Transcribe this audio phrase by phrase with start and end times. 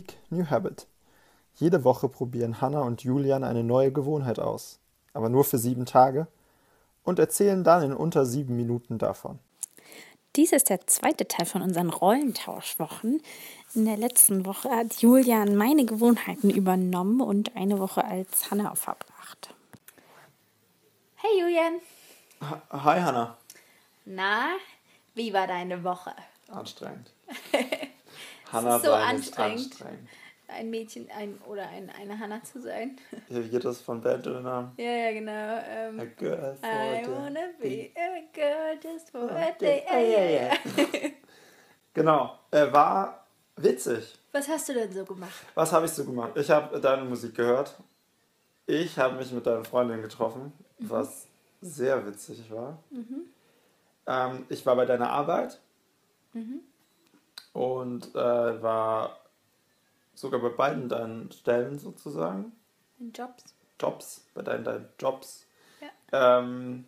[0.00, 0.86] Week, New Habit.
[1.56, 4.78] Jede Woche probieren Hannah und Julian eine neue Gewohnheit aus,
[5.12, 6.26] aber nur für sieben Tage
[7.02, 9.38] und erzählen dann in unter sieben Minuten davon.
[10.36, 13.20] Dies ist der zweite Teil von unseren Rollentauschwochen.
[13.74, 19.54] In der letzten Woche hat Julian meine Gewohnheiten übernommen und eine Woche als Hannah verbracht.
[21.16, 21.74] Hey Julian.
[22.70, 23.36] Hi Hannah.
[24.06, 24.52] Na,
[25.14, 26.14] wie war deine Woche?
[26.48, 27.12] Anstrengend.
[28.52, 29.60] Hannah so anstrengend.
[29.60, 30.08] anstrengend
[30.50, 32.98] ein Mädchen ein, oder ein, eine Hanna zu sein.
[33.28, 34.72] Wie geht das von Band oder Namen?
[34.76, 35.60] Ja, ja, genau.
[35.68, 39.82] Ähm, a girl for I wanna be a girl just for a day.
[39.88, 40.50] Ah, ja, ja.
[41.94, 42.38] genau.
[42.50, 43.26] Er war
[43.56, 44.18] witzig.
[44.32, 45.32] Was hast du denn so gemacht?
[45.54, 46.32] Was habe ich so gemacht?
[46.36, 47.76] Ich habe deine Musik gehört.
[48.66, 50.90] Ich habe mich mit deiner Freundin getroffen, mhm.
[50.90, 51.26] was
[51.60, 52.78] sehr witzig war.
[52.90, 53.22] Mhm.
[54.06, 55.60] Ähm, ich war bei deiner Arbeit
[56.32, 56.60] mhm.
[57.52, 59.18] Und äh, war
[60.14, 62.52] sogar bei beiden deinen Stellen sozusagen.
[62.98, 63.44] In Jobs.
[63.80, 65.46] Jobs, bei deinen, deinen Jobs.
[65.80, 66.36] Ja.
[66.36, 66.84] Ähm,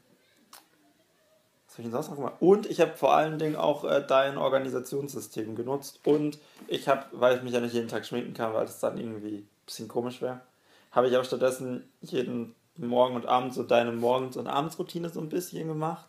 [1.66, 2.34] was habe ich denn sonst noch gemacht?
[2.40, 6.00] Und ich habe vor allen Dingen auch äh, dein Organisationssystem genutzt.
[6.05, 8.98] Und ich habe, weil ich mich ja nicht jeden Tag schminken kann, weil das dann
[8.98, 10.42] irgendwie ein bisschen komisch wäre,
[10.90, 15.30] habe ich auch stattdessen jeden Morgen und Abend so deine Morgens- und Abendsroutine so ein
[15.30, 16.06] bisschen gemacht.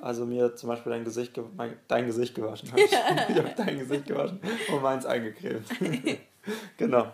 [0.00, 2.70] Also mir zum Beispiel dein Gesicht, mein, dein Gesicht gewaschen.
[2.72, 4.40] Hab ich ich habe dein Gesicht gewaschen
[4.72, 5.66] und meins eingecremt.
[6.76, 7.12] genau.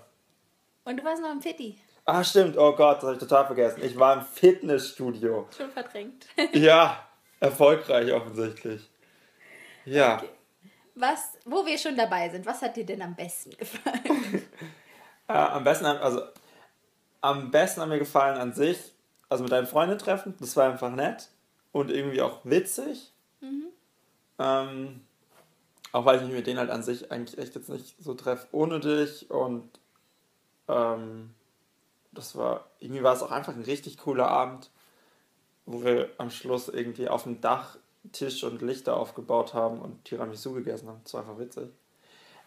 [0.84, 1.78] Und du warst noch im Fitti.
[2.04, 2.56] Ah, stimmt.
[2.56, 3.82] Oh Gott, das habe ich total vergessen.
[3.82, 5.48] Ich war im Fitnessstudio.
[5.56, 6.26] Schon verdrängt.
[6.52, 7.04] ja,
[7.40, 8.88] erfolgreich offensichtlich.
[9.84, 10.18] Ja.
[10.18, 10.28] Okay.
[10.94, 14.46] Was, wo wir schon dabei sind, was hat dir denn am besten gefallen?
[15.28, 16.22] äh, am besten, also
[17.20, 18.78] am besten hat mir gefallen an sich,
[19.28, 21.28] also mit deinen Freunden treffen, das war einfach nett
[21.76, 23.12] und irgendwie auch witzig.
[23.40, 23.66] Mhm.
[24.38, 25.00] Ähm,
[25.92, 28.46] auch weil ich mich mit denen halt an sich eigentlich echt jetzt nicht so treffe
[28.52, 29.30] ohne dich.
[29.30, 29.68] Und
[30.68, 31.30] ähm,
[32.12, 34.70] das war, irgendwie war es auch einfach ein richtig cooler Abend,
[35.66, 37.78] wo wir am Schluss irgendwie auf dem Dach
[38.12, 41.00] Tisch und Lichter aufgebaut haben und Tiramisu gegessen haben.
[41.02, 41.70] Das war einfach witzig.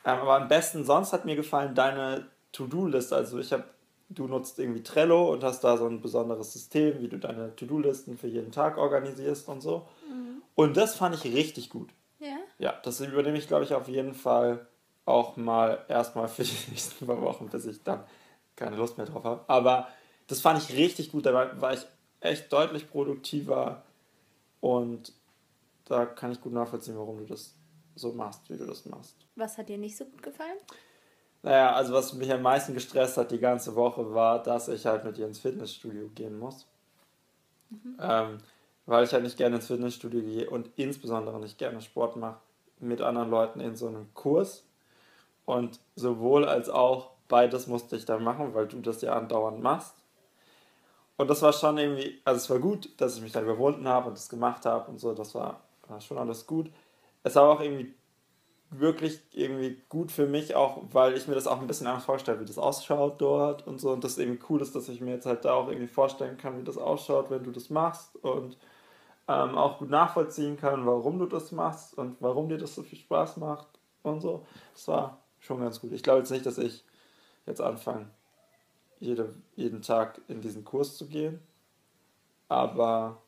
[0.05, 3.15] Ähm, aber am besten sonst hat mir gefallen deine To-Do-Liste.
[3.15, 3.65] Also ich habe,
[4.09, 8.17] du nutzt irgendwie Trello und hast da so ein besonderes System, wie du deine To-Do-Listen
[8.17, 9.87] für jeden Tag organisierst und so.
[10.09, 10.41] Mhm.
[10.55, 11.89] Und das fand ich richtig gut.
[12.19, 12.37] Ja?
[12.57, 14.67] Ja, das übernehme ich, glaube ich, auf jeden Fall
[15.05, 18.03] auch mal erstmal für die nächsten paar Wochen, bis ich dann
[18.55, 19.43] keine Lust mehr drauf habe.
[19.47, 19.87] Aber
[20.27, 21.25] das fand ich richtig gut.
[21.25, 21.85] Da war, war ich
[22.19, 23.83] echt deutlich produktiver
[24.59, 25.13] und
[25.85, 27.55] da kann ich gut nachvollziehen, warum du das
[27.95, 29.15] so machst, wie du das machst.
[29.35, 30.57] Was hat dir nicht so gut gefallen?
[31.41, 35.05] Naja, also was mich am meisten gestresst hat die ganze Woche war, dass ich halt
[35.05, 36.67] mit dir ins Fitnessstudio gehen muss.
[37.69, 37.97] Mhm.
[38.01, 38.37] Ähm,
[38.85, 42.39] weil ich halt nicht gerne ins Fitnessstudio gehe und insbesondere nicht gerne Sport mache
[42.79, 44.65] mit anderen Leuten in so einem Kurs.
[45.45, 49.95] Und sowohl als auch beides musste ich dann machen, weil du das ja andauernd machst.
[51.17, 54.07] Und das war schon irgendwie, also es war gut, dass ich mich dann überwunden habe
[54.07, 56.71] und das gemacht habe und so, das war, war schon alles gut.
[57.23, 57.93] Es war auch irgendwie
[58.71, 62.39] wirklich irgendwie gut für mich, auch weil ich mir das auch ein bisschen anders vorstelle,
[62.39, 63.91] wie das ausschaut dort und so.
[63.91, 66.57] Und das irgendwie cool ist, dass ich mir jetzt halt da auch irgendwie vorstellen kann,
[66.59, 68.15] wie das ausschaut, wenn du das machst.
[68.17, 68.57] Und
[69.29, 72.97] ähm, auch gut nachvollziehen kann, warum du das machst und warum dir das so viel
[72.97, 73.67] Spaß macht
[74.01, 74.45] und so.
[74.73, 75.91] Das war schon ganz gut.
[75.91, 76.83] Ich glaube jetzt nicht, dass ich
[77.45, 78.09] jetzt anfange,
[78.99, 81.39] jede, jeden Tag in diesen Kurs zu gehen,
[82.47, 83.21] aber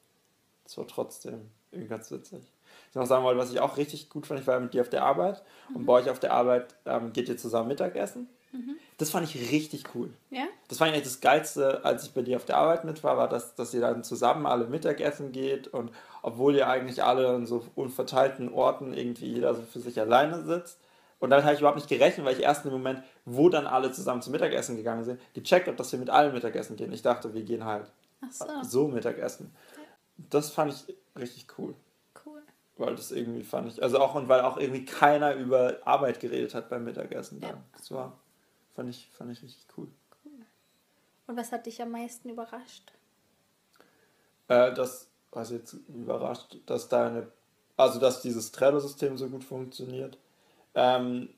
[0.65, 2.50] es war trotzdem irgendwie ganz witzig.
[2.91, 4.89] Ich noch sagen wollte, was ich auch richtig gut fand, ich war mit dir auf
[4.89, 5.77] der Arbeit mhm.
[5.77, 8.27] und bei euch auf der Arbeit ähm, geht ihr zusammen Mittagessen.
[8.51, 8.75] Mhm.
[8.97, 10.09] Das fand ich richtig cool.
[10.29, 10.43] Ja?
[10.67, 13.15] Das fand ich eigentlich das Geilste, als ich bei dir auf der Arbeit mit war,
[13.15, 15.91] war, dass, dass ihr dann zusammen alle Mittagessen geht und
[16.21, 20.77] obwohl ihr eigentlich alle an so unverteilten Orten irgendwie jeder so für sich alleine sitzt.
[21.19, 23.67] Und damit habe ich überhaupt nicht gerechnet, weil ich erst in dem Moment, wo dann
[23.67, 26.91] alle zusammen zum Mittagessen gegangen sind, gecheckt habe, dass wir mit allen Mittagessen gehen.
[26.91, 27.91] Ich dachte, wir gehen halt
[28.31, 28.45] so.
[28.63, 28.87] so.
[28.87, 29.55] Mittagessen.
[30.17, 31.75] Das fand ich richtig cool.
[32.81, 36.53] Weil das irgendwie fand ich, also auch und weil auch irgendwie keiner über Arbeit geredet
[36.53, 37.39] hat beim Mittagessen.
[37.41, 37.53] Ja.
[37.77, 38.17] Das war
[38.73, 39.87] Fand ich, fand ich richtig cool.
[40.23, 40.45] Cool.
[41.27, 42.91] Und was hat dich am meisten überrascht?
[44.47, 47.31] Äh, das, was jetzt überrascht, dass deine,
[47.77, 50.17] also dass dieses Trello-System so gut funktioniert.
[50.73, 51.29] Ähm,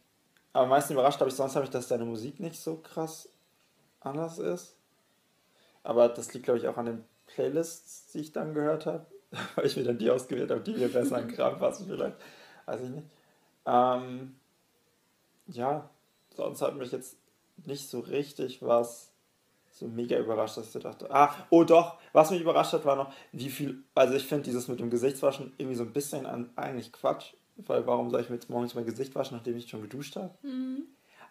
[0.53, 3.29] am meisten überrascht habe ich sonst habe ich, dass deine Musik nicht so krass
[3.99, 4.75] anders ist.
[5.81, 9.05] Aber das liegt, glaube ich, auch an den Playlists, die ich dann gehört habe.
[9.55, 12.17] Weil ich mir dann die ausgewählt habe, die mir besser an Kram passen vielleicht.
[12.65, 13.07] Weiß ich nicht.
[13.65, 14.35] Ähm,
[15.47, 15.89] ja,
[16.35, 17.17] sonst hat mich jetzt
[17.65, 19.13] nicht so richtig was
[19.71, 23.11] so mega überrascht, dass ich dachte, ah, oh doch, was mich überrascht hat, war noch,
[23.31, 26.91] wie viel, also ich finde dieses mit dem Gesichtswaschen irgendwie so ein bisschen an, eigentlich
[26.93, 30.15] Quatsch, weil warum soll ich mir jetzt morgens mein Gesicht waschen, nachdem ich schon geduscht
[30.15, 30.31] habe?
[30.43, 30.83] Mhm.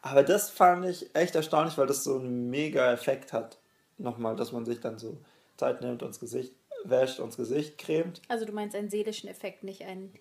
[0.02, 3.58] Aber das fand ich echt erstaunlich, weil das so einen mega Effekt hat.
[3.98, 5.19] Nochmal, dass man sich dann so
[5.56, 6.52] Zeit nimmt und das Gesicht
[6.84, 8.20] wäscht und das Gesicht cremt.
[8.29, 10.12] Also du meinst einen seelischen Effekt, nicht einen,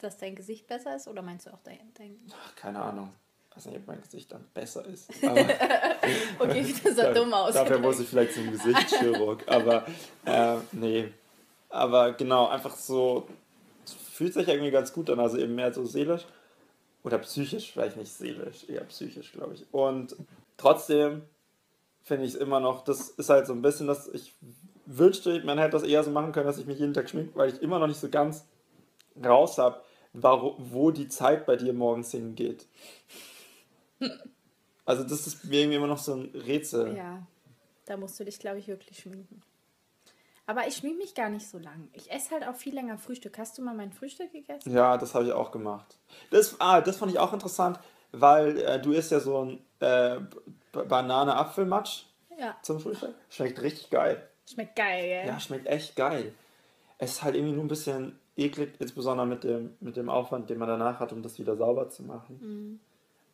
[0.00, 1.08] dass dein Gesicht besser ist?
[1.08, 1.78] Oder meinst du auch dein...
[1.94, 3.12] dein Ach, keine Ahnung.
[3.50, 5.10] Ich weiß nicht, ob mein Gesicht dann besser ist.
[6.38, 7.54] okay, das sah dumm aus.
[7.54, 9.44] Dafür muss ich vielleicht zum Gesichtschirurg.
[9.48, 9.86] aber
[10.24, 11.12] äh, nee.
[11.70, 13.26] Aber genau, einfach so,
[14.18, 15.20] fühlt sich irgendwie ganz gut an.
[15.20, 16.26] Also eben mehr so seelisch.
[17.04, 19.64] Oder psychisch, vielleicht nicht seelisch, eher psychisch, glaube ich.
[19.72, 20.16] Und
[20.56, 21.22] trotzdem
[22.02, 24.34] finde ich es immer noch, das ist halt so ein bisschen, dass ich
[24.88, 27.50] wünschte, man hätte das eher so machen können, dass ich mich jeden Tag schminke, weil
[27.50, 28.46] ich immer noch nicht so ganz
[29.24, 29.82] raus habe,
[30.12, 32.66] wo die Zeit bei dir morgens hingeht.
[34.84, 36.96] Also das ist mir irgendwie immer noch so ein Rätsel.
[36.96, 37.26] Ja,
[37.84, 39.42] da musst du dich, glaube ich, wirklich schminken.
[40.46, 41.90] Aber ich schminke mich gar nicht so lang.
[41.92, 43.36] Ich esse halt auch viel länger Frühstück.
[43.36, 44.72] Hast du mal mein Frühstück gegessen?
[44.72, 45.98] Ja, das habe ich auch gemacht.
[46.30, 47.78] Das, ah, das fand ich auch interessant,
[48.12, 50.20] weil äh, du isst ja so ein äh,
[50.72, 52.04] Banane-Apfelmatsch
[52.38, 52.56] ja.
[52.62, 53.14] zum Frühstück.
[53.28, 54.26] Schmeckt richtig geil.
[54.52, 55.26] Schmeckt geil, gell?
[55.26, 56.32] Ja, schmeckt echt geil.
[56.98, 60.58] Es ist halt irgendwie nur ein bisschen eklig, insbesondere mit dem, mit dem Aufwand, den
[60.58, 62.38] man danach hat, um das wieder sauber zu machen.
[62.40, 62.80] Mhm.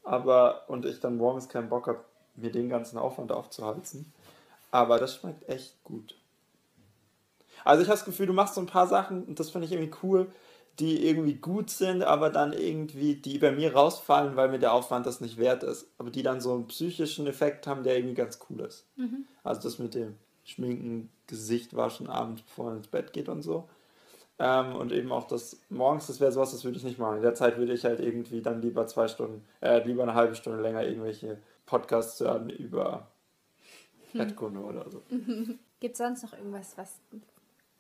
[0.03, 2.01] Aber, und ich dann morgens keinen Bock habe,
[2.37, 4.13] mir den ganzen Aufwand aufzuhalten.
[4.71, 6.17] Aber das schmeckt echt gut.
[7.65, 9.73] Also ich habe das Gefühl, du machst so ein paar Sachen, und das finde ich
[9.73, 10.33] irgendwie cool,
[10.81, 15.07] die irgendwie gut sind, aber dann irgendwie, die bei mir rausfallen, weil mir der Aufwand
[15.07, 15.87] das nicht wert ist.
[15.99, 18.85] Aber die dann so einen psychischen Effekt haben, der irgendwie ganz cool ist.
[18.97, 19.27] Mhm.
[19.45, 23.69] Also das mit dem Schminken, Gesicht waschen, abends bevor man ins Bett geht und so.
[24.39, 27.17] Ähm, und eben auch das morgens, das wäre sowas, das würde ich nicht machen.
[27.17, 30.35] In der Zeit würde ich halt irgendwie dann lieber zwei Stunden, äh, lieber eine halbe
[30.35, 33.07] Stunde länger irgendwelche Podcasts hören über
[34.13, 34.21] hm.
[34.21, 35.03] Erdkunde oder so.
[35.81, 36.99] Gibt es sonst noch irgendwas, was,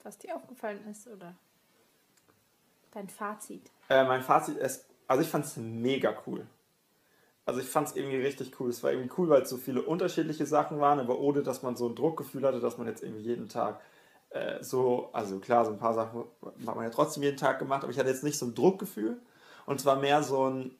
[0.02, 1.34] was dir aufgefallen ist oder
[2.92, 3.70] dein Fazit?
[3.88, 6.46] Äh, mein Fazit ist, also ich fand es mega cool.
[7.46, 8.70] Also ich fand es irgendwie richtig cool.
[8.70, 11.76] Es war irgendwie cool, weil es so viele unterschiedliche Sachen waren, aber ohne, dass man
[11.76, 13.80] so ein Druckgefühl hatte, dass man jetzt irgendwie jeden Tag
[14.30, 16.24] äh, so, also klar, so ein paar Sachen
[16.66, 19.20] hat man ja trotzdem jeden Tag gemacht, aber ich hatte jetzt nicht so ein Druckgefühl
[19.66, 20.76] und zwar mehr so ein,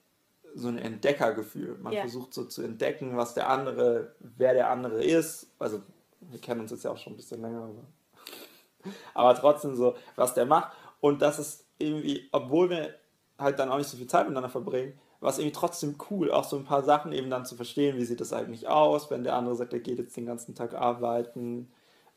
[0.54, 1.76] so ein Entdeckergefühl.
[1.78, 2.02] Man yeah.
[2.02, 5.50] versucht so zu entdecken, was der andere, wer der andere ist.
[5.58, 5.82] Also
[6.20, 10.34] wir kennen uns jetzt ja auch schon ein bisschen länger, aber, aber trotzdem so, was
[10.34, 10.72] der macht.
[11.00, 12.94] Und das ist irgendwie, obwohl wir
[13.38, 16.44] halt dann auch nicht so viel Zeit miteinander verbringen, war es irgendwie trotzdem cool, auch
[16.44, 19.34] so ein paar Sachen eben dann zu verstehen, wie sieht das eigentlich aus, wenn der
[19.36, 21.72] andere sagt, er geht jetzt den ganzen Tag arbeiten.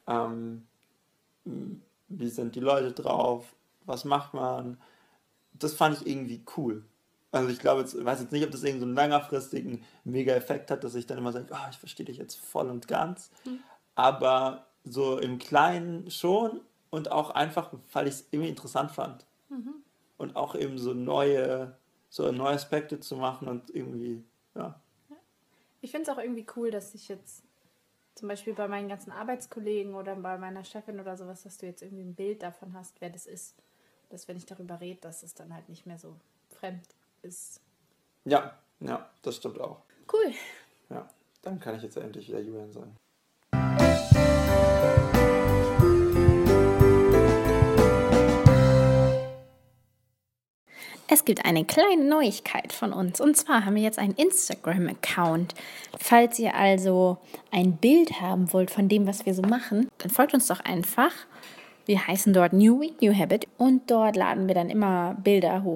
[0.07, 0.67] Ähm,
[2.09, 3.45] wie sind die Leute drauf,
[3.85, 4.77] was macht man.
[5.53, 6.83] Das fand ich irgendwie cool.
[7.31, 10.83] Also ich glaube, ich weiß jetzt nicht, ob das irgendwie so einen langfristigen Mega-Effekt hat,
[10.83, 13.31] dass ich dann immer sage, oh, ich verstehe dich jetzt voll und ganz.
[13.45, 13.59] Mhm.
[13.95, 19.25] Aber so im Kleinen schon und auch einfach, weil ich es irgendwie interessant fand.
[19.47, 19.75] Mhm.
[20.17, 21.73] Und auch eben so neue,
[22.09, 24.23] so neue Aspekte zu machen und irgendwie,
[24.55, 24.79] ja.
[25.81, 27.43] Ich finde es auch irgendwie cool, dass ich jetzt
[28.15, 31.83] zum Beispiel bei meinen ganzen Arbeitskollegen oder bei meiner Chefin oder sowas, dass du jetzt
[31.83, 33.55] irgendwie ein Bild davon hast, wer das ist.
[34.09, 36.15] Dass wenn ich darüber rede, dass es dann halt nicht mehr so
[36.49, 36.87] fremd
[37.21, 37.61] ist.
[38.25, 39.81] Ja, ja, das stimmt auch.
[40.11, 40.33] Cool.
[40.89, 41.07] Ja,
[41.43, 42.97] dann kann ich jetzt endlich wieder Julian sein.
[51.09, 53.21] Es gibt eine kleine Neuigkeit von uns.
[53.21, 55.55] Und zwar haben wir jetzt einen Instagram-Account.
[55.97, 57.17] Falls ihr also
[57.49, 61.13] ein Bild haben wollt von dem, was wir so machen, dann folgt uns doch einfach.
[61.85, 63.47] Wir heißen dort New Week, New Habit.
[63.57, 65.65] Und dort laden wir dann immer Bilder hoch